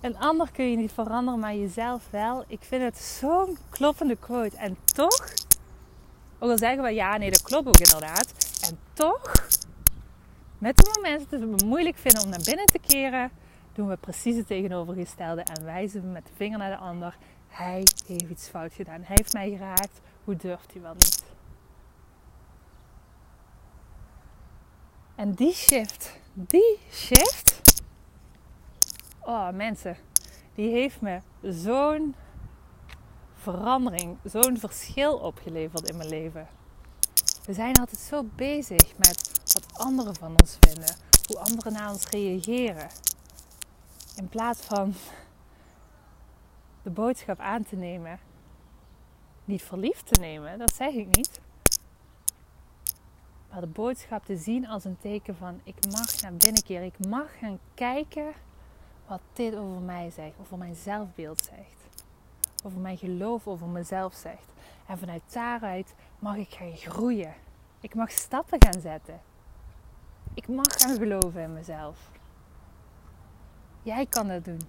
Een 0.00 0.16
ander 0.18 0.50
kun 0.52 0.70
je 0.70 0.76
niet 0.76 0.92
veranderen, 0.92 1.40
maar 1.40 1.54
jezelf 1.54 2.08
wel. 2.11 2.44
Ik 2.46 2.62
vind 2.62 2.82
het 2.82 2.99
zo'n 2.99 3.56
kloppende 3.68 4.16
quote. 4.16 4.56
En 4.56 4.76
toch, 4.85 5.32
ook 6.38 6.50
al 6.50 6.58
zeggen 6.58 6.82
we 6.82 6.90
ja, 6.90 7.16
nee, 7.16 7.30
dat 7.30 7.42
klopt 7.42 7.68
ook 7.68 7.78
inderdaad. 7.78 8.35
En 8.68 8.78
toch, 8.92 9.32
met 10.58 10.76
de 10.76 10.92
momenten 10.94 11.40
dat 11.40 11.49
we 11.49 11.54
het 11.54 11.64
moeilijk 11.64 11.96
vinden 11.96 12.23
om 12.23 12.30
naar 12.30 12.44
binnen 12.44 12.66
te 12.66 12.78
keren, 12.87 13.30
doen 13.73 13.88
we 13.88 13.96
precies 13.96 14.37
het 14.37 14.46
tegenovergestelde 14.46 15.42
en 15.42 15.64
wijzen 15.64 16.02
we 16.02 16.08
met 16.08 16.26
de 16.26 16.32
vinger 16.37 16.58
naar 16.58 16.70
de 16.70 16.85
ander. 16.85 17.16
Hij 17.49 17.75
heeft 17.75 18.08
iets 18.08 18.49
fout 18.49 18.73
gedaan. 18.73 19.02
Hij 19.02 19.16
heeft 19.18 19.32
mij 19.32 19.50
geraakt. 19.50 20.00
Hoe 20.26 20.37
durft 20.37 20.73
hij 20.73 20.83
wel 20.83 20.95
niet? 20.95 21.25
En 25.14 25.35
die 25.35 25.52
shift, 25.52 26.18
die 26.33 26.78
shift, 26.90 27.80
oh 29.21 29.50
mensen, 29.50 29.97
die 30.54 30.71
heeft 30.71 31.00
me 31.00 31.21
zo'n 31.42 32.14
verandering, 33.35 34.18
zo'n 34.25 34.59
verschil 34.59 35.16
opgeleverd 35.16 35.88
in 35.88 35.97
mijn 35.97 36.09
leven. 36.09 36.49
We 37.45 37.52
zijn 37.52 37.76
altijd 37.76 38.00
zo 38.00 38.23
bezig 38.35 38.97
met 38.97 39.40
wat 39.52 39.78
anderen 39.78 40.14
van 40.14 40.30
ons 40.40 40.56
vinden, 40.61 40.97
hoe 41.26 41.38
anderen 41.38 41.73
naar 41.73 41.90
ons 41.90 42.09
reageren. 42.09 42.88
In 44.16 44.28
plaats 44.28 44.61
van 44.61 44.95
de 46.83 46.90
boodschap 46.90 47.38
aan 47.38 47.64
te 47.64 47.76
nemen, 47.76 48.18
niet 49.46 49.62
verliefd 49.62 50.06
te 50.06 50.20
nemen, 50.20 50.58
dat 50.58 50.74
zeg 50.74 50.92
ik 50.92 51.16
niet. 51.16 51.40
Maar 53.50 53.60
de 53.60 53.66
boodschap 53.66 54.24
te 54.24 54.36
zien 54.36 54.66
als 54.66 54.84
een 54.84 54.98
teken 54.98 55.36
van 55.36 55.60
ik 55.64 55.76
mag 55.90 56.20
naar 56.20 56.34
binnen 56.34 56.62
keren, 56.62 56.86
ik 56.86 57.06
mag 57.06 57.38
gaan 57.38 57.58
kijken 57.74 58.32
wat 59.06 59.20
dit 59.32 59.54
over 59.54 59.80
mij 59.80 60.10
zegt, 60.10 60.34
over 60.40 60.58
mijn 60.58 60.74
zelfbeeld 60.74 61.42
zegt, 61.42 62.04
over 62.64 62.78
mijn 62.78 62.98
geloof 62.98 63.46
over 63.46 63.66
mezelf 63.66 64.14
zegt. 64.14 64.52
En 64.86 64.98
vanuit 64.98 65.22
daaruit 65.32 65.94
mag 66.18 66.36
ik 66.36 66.50
gaan 66.50 66.76
groeien. 66.76 67.34
Ik 67.80 67.94
mag 67.94 68.10
stappen 68.10 68.58
gaan 68.62 68.80
zetten. 68.80 69.20
Ik 70.34 70.48
mag 70.48 70.66
gaan 70.68 70.96
geloven 70.96 71.42
in 71.42 71.52
mezelf. 71.52 72.10
Jij 73.82 74.06
kan 74.06 74.28
dat 74.28 74.44
doen, 74.44 74.60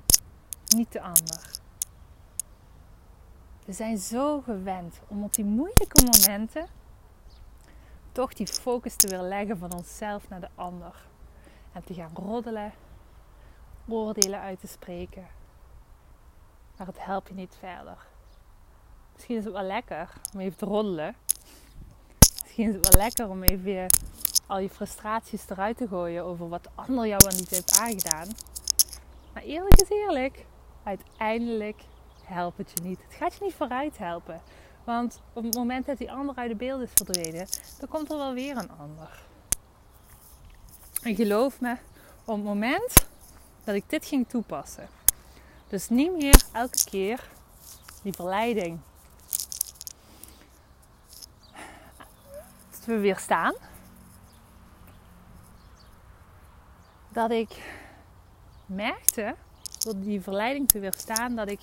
niet 0.76 0.92
de 0.92 1.02
ander. 1.02 1.57
We 3.68 3.74
zijn 3.74 3.98
zo 3.98 4.42
gewend 4.42 5.00
om 5.08 5.24
op 5.24 5.34
die 5.34 5.46
moeilijke 5.46 6.04
momenten 6.06 6.68
toch 8.12 8.34
die 8.34 8.48
focus 8.48 8.96
te 8.96 9.08
willen 9.08 9.28
leggen 9.28 9.58
van 9.58 9.74
onszelf 9.74 10.30
naar 10.30 10.40
de 10.40 10.50
ander. 10.56 10.96
En 11.74 11.84
te 11.84 11.94
gaan 11.94 12.12
roddelen, 12.14 12.74
oordelen 13.88 14.40
uit 14.40 14.60
te 14.60 14.68
spreken. 14.68 15.28
Maar 16.78 16.88
het 16.88 17.06
helpt 17.06 17.28
je 17.28 17.34
niet 17.34 17.56
verder. 17.60 17.98
Misschien 19.14 19.38
is 19.38 19.44
het 19.44 19.54
wel 19.54 19.64
lekker 19.64 20.14
om 20.34 20.40
even 20.40 20.58
te 20.58 20.66
roddelen. 20.66 21.16
Misschien 22.44 22.68
is 22.70 22.76
het 22.76 22.90
wel 22.90 23.02
lekker 23.02 23.30
om 23.30 23.44
even 23.44 23.90
al 24.46 24.60
je 24.60 24.70
frustraties 24.70 25.50
eruit 25.50 25.78
te 25.78 25.88
gooien 25.88 26.24
over 26.24 26.50
wat 26.50 26.64
de 26.64 26.70
ander 26.76 27.08
jou 27.08 27.24
wel 27.24 27.38
niet 27.38 27.50
heeft 27.50 27.80
aangedaan. 27.80 28.28
Maar 29.34 29.44
eerlijk 29.44 29.82
is 29.82 29.90
eerlijk, 29.90 30.46
uiteindelijk 30.84 31.84
helpt 32.28 32.58
het 32.58 32.72
je 32.74 32.84
niet. 32.84 33.00
Het 33.04 33.14
gaat 33.14 33.34
je 33.34 33.44
niet 33.44 33.54
vooruit 33.54 33.98
helpen. 33.98 34.42
Want 34.84 35.22
op 35.34 35.44
het 35.44 35.56
moment 35.56 35.86
dat 35.86 35.98
die 35.98 36.12
ander 36.12 36.36
uit 36.36 36.50
de 36.50 36.56
beeld 36.56 36.82
is 36.82 36.92
verdwenen, 36.94 37.48
dan 37.80 37.90
komt 37.90 38.12
er 38.12 38.18
wel 38.18 38.34
weer 38.34 38.58
een 38.58 38.72
ander. 38.72 39.24
En 41.02 41.16
geloof 41.16 41.62
me, 41.62 41.76
op 42.26 42.36
het 42.36 42.44
moment 42.44 43.08
dat 43.64 43.76
ik 43.76 43.90
dit 43.90 44.06
ging 44.06 44.28
toepassen, 44.30 44.90
dus 45.68 45.90
niet 45.90 46.18
meer 46.18 46.44
elke 46.52 46.84
keer 46.84 47.30
die 48.02 48.14
verleiding 48.14 48.80
te 52.86 52.98
weerstaan, 52.98 53.54
dat 57.10 57.32
ik 57.32 57.62
merkte, 58.66 59.36
door 59.80 60.00
die 60.00 60.22
verleiding 60.22 60.68
te 60.68 60.80
weerstaan, 60.80 61.36
dat 61.36 61.50
ik 61.50 61.60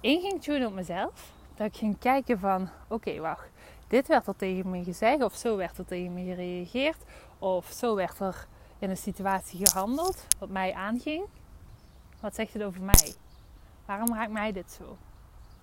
in 0.00 0.20
ging 0.20 0.42
tunen 0.42 0.68
op 0.68 0.74
mezelf. 0.74 1.32
Dat 1.54 1.66
ik 1.66 1.76
ging 1.76 1.98
kijken 1.98 2.38
van, 2.38 2.68
oké, 2.88 3.20
wacht. 3.20 3.48
Dit 3.88 4.08
werd 4.08 4.26
er 4.26 4.36
tegen 4.36 4.70
me 4.70 4.84
gezegd, 4.84 5.22
of 5.22 5.34
zo 5.34 5.56
werd 5.56 5.78
er 5.78 5.84
tegen 5.84 6.14
me 6.14 6.24
gereageerd, 6.24 6.98
of 7.38 7.66
zo 7.66 7.94
werd 7.94 8.20
er 8.20 8.46
in 8.78 8.90
een 8.90 8.96
situatie 8.96 9.66
gehandeld, 9.66 10.26
wat 10.38 10.48
mij 10.48 10.74
aanging. 10.74 11.24
Wat 12.20 12.34
zegt 12.34 12.52
het 12.52 12.62
over 12.62 12.82
mij? 12.82 13.14
Waarom 13.86 14.14
raakt 14.14 14.32
mij 14.32 14.52
dit 14.52 14.70
zo? 14.70 14.96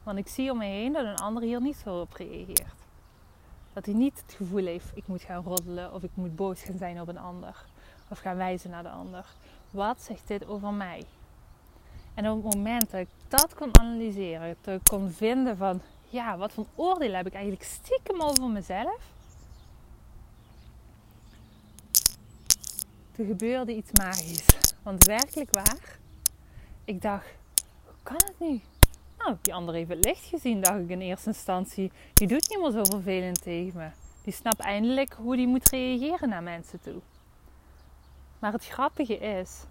Want 0.04 0.18
ik 0.18 0.28
zie 0.28 0.52
om 0.52 0.58
me 0.58 0.66
heen 0.66 0.94
dat 0.94 1.06
een 1.06 1.20
ander 1.20 1.44
hier 1.44 1.62
niet 1.62 1.78
zo 1.84 2.00
op 2.00 2.14
reageert. 2.14 2.84
Dat 3.74 3.86
hij 3.86 3.96
niet 3.96 4.22
het 4.26 4.36
gevoel 4.36 4.66
heeft, 4.66 4.92
ik 4.94 5.08
moet 5.08 5.22
gaan 5.22 5.44
roddelen 5.44 5.94
of 5.94 6.04
ik 6.04 6.12
moet 6.14 6.36
boos 6.36 6.62
gaan 6.62 6.78
zijn 6.78 7.02
op 7.02 7.08
een 7.08 7.18
ander. 7.18 7.66
Of 8.10 8.20
gaan 8.20 8.38
wijzen 8.38 8.70
naar 8.70 8.84
de 8.84 8.90
ander. 8.90 9.26
Wat 9.72 10.02
zegt 10.02 10.28
dit 10.28 10.48
over 10.48 10.74
mij? 10.74 11.04
En 12.16 12.30
op 12.30 12.44
het 12.44 12.56
moment 12.56 12.92
dat 12.92 13.00
ik 13.00 13.08
dat 13.28 13.54
kon 13.54 13.80
analyseren, 13.80 14.56
dat 14.62 14.76
ik 14.76 14.84
kon 14.84 15.12
vinden 15.12 15.58
van, 15.58 15.82
ja, 16.10 16.38
wat 16.38 16.52
voor 16.52 16.66
oordeel 16.76 17.14
heb 17.14 17.26
ik 17.26 17.34
eigenlijk 17.34 17.64
stiekem 17.64 18.22
over 18.22 18.44
mezelf? 18.44 19.00
Er 23.16 23.26
gebeurde 23.26 23.76
iets 23.76 23.92
magisch. 23.92 24.46
Want 24.84 25.06
werkelijk 25.06 25.52
waar, 25.52 25.98
ik 26.86 27.02
dacht, 27.02 27.26
hoe 27.84 27.94
kan 28.04 28.16
het 28.26 28.40
nu? 28.40 28.62
Nou, 29.18 29.38
die 29.42 29.54
andere 29.54 29.78
heeft 29.78 29.90
het 29.90 30.06
licht 30.06 30.26
gezien, 30.26 30.62
dacht 30.62 30.80
ik 30.80 30.90
in 30.90 31.02
eerste 31.02 31.28
instantie. 31.28 31.92
Die 32.14 32.28
doet 32.28 32.50
niet 32.50 32.60
meer 32.60 32.72
zo 32.72 32.84
vervelend 32.84 33.42
tegen 33.42 33.80
me. 33.80 33.90
Die 34.24 34.34
snapt 34.34 34.60
eindelijk 34.60 35.14
hoe 35.14 35.36
die 35.36 35.48
moet 35.48 35.70
reageren 35.70 36.30
naar 36.30 36.44
mensen 36.44 36.82
toe. 36.82 37.02
Maar 38.40 38.52
het 38.52 38.66
grappige 38.66 39.18
is, 39.18 39.64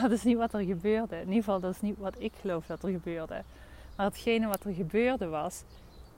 dat 0.00 0.10
is 0.10 0.22
niet 0.22 0.36
wat 0.36 0.52
er 0.52 0.64
gebeurde. 0.64 1.16
In 1.16 1.20
ieder 1.20 1.34
geval, 1.34 1.60
dat 1.60 1.74
is 1.74 1.80
niet 1.80 1.98
wat 1.98 2.14
ik 2.18 2.32
geloof 2.40 2.66
dat 2.66 2.82
er 2.82 2.90
gebeurde. 2.90 3.42
Maar 3.96 4.06
hetgene 4.06 4.46
wat 4.46 4.64
er 4.64 4.74
gebeurde 4.74 5.26
was, 5.26 5.62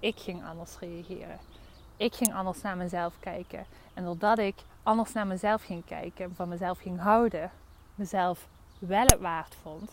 ik 0.00 0.18
ging 0.18 0.44
anders 0.44 0.78
reageren. 0.78 1.38
Ik 1.96 2.14
ging 2.14 2.34
anders 2.34 2.62
naar 2.62 2.76
mezelf 2.76 3.14
kijken. 3.20 3.64
En 3.94 4.04
doordat 4.04 4.38
ik 4.38 4.54
anders 4.82 5.12
naar 5.12 5.26
mezelf 5.26 5.62
ging 5.62 5.84
kijken, 5.84 6.34
van 6.34 6.48
mezelf 6.48 6.78
ging 6.78 7.00
houden, 7.00 7.50
mezelf 7.94 8.48
wel 8.78 9.02
het 9.02 9.20
waard 9.20 9.54
vond, 9.62 9.90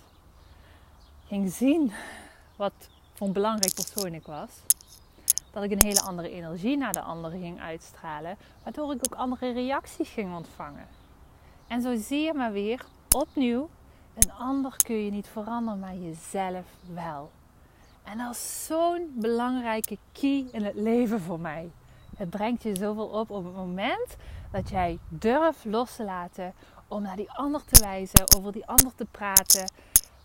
ging 1.27 1.51
zien 1.51 1.91
wat 2.55 2.73
voor 3.13 3.27
een 3.27 3.33
belangrijk 3.33 3.73
persoon 3.73 4.13
ik 4.13 4.25
was, 4.25 4.49
dat 5.51 5.63
ik 5.63 5.71
een 5.71 5.83
hele 5.83 6.01
andere 6.01 6.29
energie 6.29 6.77
naar 6.77 6.93
de 6.93 7.01
anderen 7.01 7.39
ging 7.39 7.61
uitstralen, 7.61 8.37
waardoor 8.63 8.93
ik 8.93 9.01
ook 9.09 9.19
andere 9.19 9.51
reacties 9.51 10.09
ging 10.09 10.35
ontvangen. 10.35 10.87
En 11.67 11.81
zo 11.81 11.95
zie 11.95 12.21
je 12.21 12.33
maar 12.33 12.51
weer 12.51 12.85
opnieuw, 13.15 13.69
een 14.13 14.31
ander 14.31 14.75
kun 14.83 14.95
je 15.05 15.11
niet 15.11 15.27
veranderen, 15.27 15.79
maar 15.79 15.95
jezelf 15.95 16.65
wel. 16.93 17.31
En 18.03 18.17
dat 18.17 18.35
is 18.35 18.65
zo'n 18.65 19.11
belangrijke 19.15 19.97
key 20.11 20.45
in 20.51 20.63
het 20.63 20.75
leven 20.75 21.21
voor 21.21 21.39
mij. 21.39 21.71
Het 22.17 22.29
brengt 22.29 22.63
je 22.63 22.75
zoveel 22.75 23.07
op 23.07 23.29
op 23.29 23.43
het 23.43 23.55
moment 23.55 24.15
dat 24.51 24.69
jij 24.69 24.99
durft 25.09 25.65
los 25.65 25.95
te 25.95 26.03
laten 26.03 26.53
om 26.87 27.01
naar 27.01 27.15
die 27.15 27.31
ander 27.31 27.65
te 27.65 27.83
wijzen, 27.83 28.35
over 28.37 28.51
die 28.51 28.65
ander 28.65 28.95
te 28.95 29.05
praten, 29.05 29.71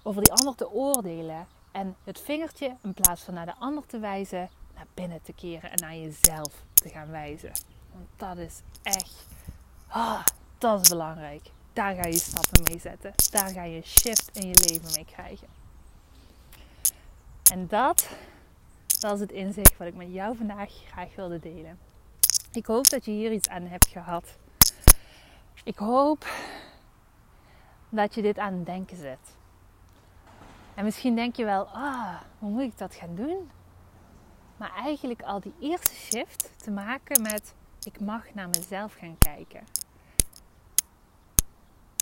over 0.03 0.23
die 0.23 0.33
ander 0.33 0.55
te 0.55 0.71
oordelen. 0.71 1.47
En 1.73 1.97
het 2.05 2.21
vingertje, 2.21 2.77
in 2.83 2.95
plaats 2.95 3.23
van 3.23 3.35
naar 3.35 3.47
de 3.47 3.55
ander 3.59 3.87
te 3.87 3.99
wijzen, 3.99 4.51
naar 4.75 4.87
binnen 4.95 5.23
te 5.23 5.33
keren 5.33 5.71
en 5.71 5.79
naar 5.79 5.97
jezelf 5.97 6.65
te 6.75 6.89
gaan 6.89 7.11
wijzen. 7.11 7.53
Want 7.93 8.07
dat 8.17 8.37
is 8.37 8.61
echt, 8.83 9.27
ah, 9.89 10.25
dat 10.59 10.81
is 10.81 10.89
belangrijk. 10.89 11.51
Daar 11.73 11.95
ga 11.95 12.07
je 12.07 12.19
stappen 12.19 12.63
mee 12.65 12.79
zetten. 12.79 13.13
Daar 13.31 13.49
ga 13.49 13.63
je 13.63 13.83
shift 13.83 14.31
in 14.33 14.49
je 14.49 14.69
leven 14.69 14.91
mee 14.95 15.05
krijgen. 15.05 15.49
En 17.53 17.67
dat, 17.67 18.09
dat 19.01 19.15
is 19.15 19.21
het 19.21 19.33
inzicht 19.33 19.77
wat 19.77 19.87
ik 19.87 19.95
met 19.95 20.13
jou 20.13 20.37
vandaag 20.37 20.71
graag 20.87 21.15
wilde 21.15 21.39
delen. 21.39 21.79
Ik 22.53 22.67
hoop 22.67 22.89
dat 22.89 23.05
je 23.05 23.11
hier 23.11 23.33
iets 23.33 23.49
aan 23.49 23.67
hebt 23.67 23.87
gehad. 23.87 24.37
Ik 25.65 25.77
hoop 25.77 26.27
dat 27.89 28.15
je 28.15 28.23
dit 28.23 28.39
aan 28.39 28.55
het 28.55 28.67
denken 28.67 28.97
zet. 28.97 29.37
En 30.75 30.85
misschien 30.85 31.15
denk 31.15 31.37
je 31.37 31.45
wel, 31.45 31.65
ah, 31.67 32.21
hoe 32.39 32.51
moet 32.51 32.63
ik 32.63 32.79
dat 32.79 32.95
gaan 32.95 33.15
doen? 33.15 33.51
Maar 34.57 34.75
eigenlijk 34.75 35.23
al 35.23 35.41
die 35.41 35.55
eerste 35.61 35.95
shift 35.95 36.51
te 36.57 36.71
maken 36.71 37.23
met 37.23 37.55
ik 37.83 38.01
mag 38.01 38.35
naar 38.35 38.49
mezelf 38.49 38.95
gaan 38.95 39.19
kijken. 39.19 39.61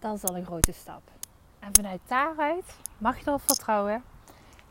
Dat 0.01 0.17
is 0.17 0.25
al 0.25 0.37
een 0.37 0.45
grote 0.45 0.73
stap. 0.73 1.03
En 1.59 1.75
vanuit 1.75 2.01
daaruit 2.07 2.77
mag 2.99 3.19
je 3.19 3.27
erop 3.27 3.43
vertrouwen. 3.47 4.05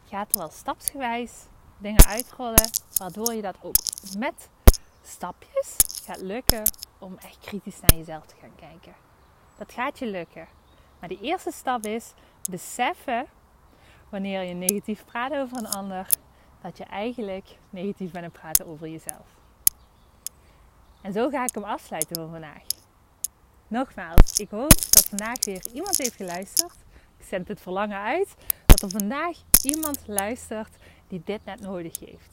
Gaat 0.05 0.31
er 0.31 0.37
wel 0.37 0.49
stapsgewijs 0.49 1.31
dingen 1.77 2.05
uitrollen. 2.05 2.69
Waardoor 2.97 3.33
je 3.33 3.41
dat 3.41 3.55
ook 3.61 3.75
met 4.17 4.49
stapjes 5.01 5.77
gaat 6.05 6.21
lukken 6.21 6.63
om 6.99 7.17
echt 7.17 7.39
kritisch 7.39 7.79
naar 7.79 7.95
jezelf 7.95 8.25
te 8.25 8.35
gaan 8.41 8.55
kijken. 8.55 8.93
Dat 9.57 9.71
gaat 9.71 9.99
je 9.99 10.05
lukken. 10.05 10.47
Maar 10.99 11.09
de 11.09 11.19
eerste 11.21 11.51
stap 11.51 11.85
is 11.85 12.13
beseffen 12.49 13.25
wanneer 14.09 14.41
je 14.41 14.53
negatief 14.53 15.05
praat 15.05 15.33
over 15.33 15.57
een 15.57 15.69
ander, 15.69 16.09
dat 16.61 16.77
je 16.77 16.83
eigenlijk 16.83 17.57
negatief 17.69 18.11
bent 18.11 18.15
aan 18.15 18.31
het 18.31 18.39
praten 18.39 18.67
over 18.67 18.87
jezelf. 18.87 19.27
En 21.01 21.13
zo 21.13 21.29
ga 21.29 21.43
ik 21.43 21.53
hem 21.53 21.63
afsluiten 21.63 22.15
voor 22.15 22.29
vandaag. 22.29 22.78
Nogmaals, 23.69 24.39
ik 24.39 24.49
hoop 24.49 24.91
dat 24.91 25.05
vandaag 25.05 25.45
weer 25.45 25.65
iemand 25.73 25.97
heeft 25.97 26.15
geluisterd. 26.15 26.73
Ik 27.17 27.25
zend 27.25 27.47
het 27.47 27.61
verlangen 27.61 27.97
uit 27.97 28.35
dat 28.65 28.81
er 28.81 28.89
vandaag 28.89 29.37
iemand 29.63 29.99
luistert 30.05 30.75
die 31.07 31.21
dit 31.25 31.45
net 31.45 31.59
nodig 31.59 31.99
heeft. 31.99 32.29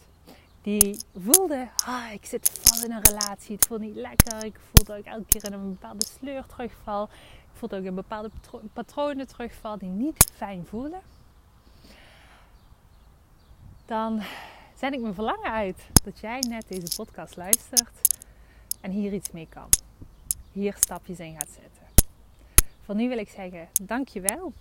Die 0.62 0.98
voelde, 1.18 1.68
ah, 1.84 2.12
ik 2.12 2.24
zit 2.24 2.50
vast 2.62 2.84
in 2.84 2.92
een 2.92 3.02
relatie, 3.02 3.56
het 3.56 3.66
voelt 3.66 3.80
niet 3.80 3.96
lekker. 3.96 4.44
Ik 4.44 4.60
voel 4.72 4.84
dat 4.84 4.98
ik 4.98 5.04
elke 5.04 5.26
keer 5.26 5.44
in 5.44 5.52
een 5.52 5.68
bepaalde 5.68 6.04
sleur 6.04 6.46
terugval. 6.46 7.04
Ik 7.52 7.58
voel 7.58 7.68
dat 7.68 7.78
ik 7.78 7.84
in 7.84 7.94
bepaalde 7.94 8.30
patronen 8.72 9.26
terugval 9.26 9.78
die 9.78 9.88
niet 9.88 10.30
fijn 10.36 10.66
voelen 10.66 11.00
dan 13.86 14.22
zend 14.74 14.94
ik 14.94 15.00
mijn 15.00 15.14
verlangen 15.14 15.52
uit 15.52 15.88
dat 16.02 16.18
jij 16.18 16.38
net 16.48 16.68
deze 16.68 16.96
podcast 16.96 17.36
luistert 17.36 18.18
en 18.80 18.90
hier 18.90 19.12
iets 19.12 19.30
mee 19.30 19.48
kan. 19.48 19.68
Hier 20.56 20.76
stapjes 20.78 21.18
in 21.18 21.32
gaat 21.32 21.48
zetten. 21.48 21.82
Voor 22.84 22.94
nu 22.94 23.08
wil 23.08 23.18
ik 23.18 23.28
zeggen, 23.28 23.68
dankjewel. 23.82 24.52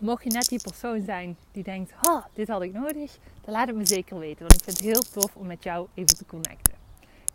Mocht 0.00 0.24
je 0.24 0.30
net 0.30 0.48
die 0.48 0.60
persoon 0.62 1.02
zijn 1.02 1.36
die 1.52 1.62
denkt, 1.62 1.92
oh, 2.02 2.24
dit 2.32 2.48
had 2.48 2.62
ik 2.62 2.72
nodig, 2.72 3.18
dan 3.44 3.54
laat 3.54 3.66
het 3.66 3.76
me 3.76 3.86
zeker 3.86 4.18
weten. 4.18 4.40
Want 4.40 4.52
ik 4.52 4.64
vind 4.64 4.76
het 4.76 4.86
heel 4.86 5.02
tof 5.20 5.36
om 5.36 5.46
met 5.46 5.62
jou 5.62 5.86
even 5.94 6.16
te 6.16 6.26
connecten. 6.26 6.74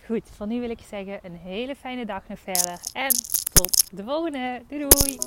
Goed, 0.06 0.30
voor 0.36 0.48
nu 0.48 0.60
wil 0.60 0.70
ik 0.70 0.80
zeggen, 0.90 1.20
een 1.24 1.36
hele 1.36 1.76
fijne 1.76 2.06
dag 2.06 2.28
nog 2.28 2.40
verder. 2.40 2.80
En 2.94 3.12
tot 3.54 3.98
de 3.98 4.04
volgende. 4.04 4.62
Doei 4.68 4.88
doei! 4.88 5.18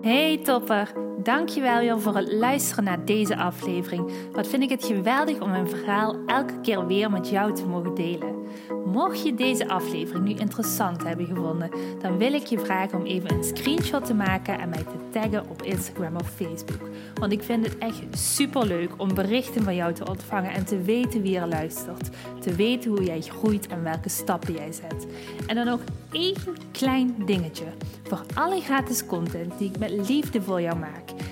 Hey 0.00 0.38
topper, 0.44 0.92
dankjewel 1.22 1.78
weer 1.78 2.00
voor 2.00 2.16
het 2.16 2.32
luisteren 2.32 2.84
naar 2.84 3.04
deze 3.04 3.36
aflevering. 3.36 4.12
Wat 4.32 4.46
vind 4.46 4.62
ik 4.62 4.70
het 4.70 4.84
geweldig 4.84 5.40
om 5.40 5.50
mijn 5.50 5.68
verhaal 5.68 6.16
elke 6.26 6.60
keer 6.60 6.86
weer 6.86 7.10
met 7.10 7.28
jou 7.28 7.54
te 7.54 7.66
mogen 7.66 7.94
delen. 7.94 8.41
Mocht 8.84 9.22
je 9.22 9.34
deze 9.34 9.68
aflevering 9.68 10.24
nu 10.24 10.34
interessant 10.34 11.04
hebben 11.04 11.26
gevonden, 11.26 11.70
dan 12.00 12.18
wil 12.18 12.32
ik 12.32 12.46
je 12.46 12.58
vragen 12.58 12.98
om 12.98 13.04
even 13.04 13.32
een 13.32 13.44
screenshot 13.44 14.06
te 14.06 14.14
maken 14.14 14.58
en 14.58 14.68
mij 14.68 14.82
te 14.82 15.10
taggen 15.20 15.48
op 15.48 15.62
Instagram 15.62 16.16
of 16.16 16.30
Facebook. 16.30 16.88
Want 17.14 17.32
ik 17.32 17.42
vind 17.42 17.64
het 17.64 17.78
echt 17.78 18.02
super 18.10 18.66
leuk 18.66 18.90
om 18.96 19.14
berichten 19.14 19.62
van 19.62 19.74
jou 19.74 19.92
te 19.92 20.08
ontvangen 20.08 20.52
en 20.52 20.64
te 20.64 20.82
weten 20.82 21.22
wie 21.22 21.38
er 21.38 21.48
luistert. 21.48 22.10
Te 22.40 22.54
weten 22.54 22.90
hoe 22.90 23.04
jij 23.04 23.20
groeit 23.20 23.66
en 23.66 23.82
welke 23.82 24.08
stappen 24.08 24.54
jij 24.54 24.72
zet. 24.72 25.06
En 25.46 25.54
dan 25.54 25.66
nog 25.66 25.80
één 26.12 26.36
klein 26.72 27.14
dingetje. 27.26 27.64
Voor 28.02 28.22
alle 28.34 28.60
gratis 28.60 29.06
content 29.06 29.58
die 29.58 29.68
ik 29.68 29.78
met 29.78 29.90
liefde 30.08 30.42
voor 30.42 30.60
jou 30.60 30.78
maak, 30.78 31.10